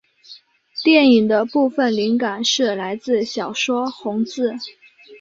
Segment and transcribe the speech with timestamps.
[0.83, 4.55] 电影的部份灵感是来自小说红字。